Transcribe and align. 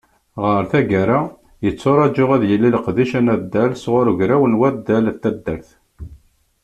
Ɣer 0.43 0.63
taggara, 0.71 1.19
yetturaǧu 1.65 2.25
ad 2.35 2.43
yili 2.49 2.69
leqdic 2.75 3.11
anaddal 3.19 3.71
sɣur 3.83 4.07
Ugraw 4.11 4.43
n 4.47 4.57
waddal 4.59 5.05
n 5.13 5.17
taddart. 5.21 5.69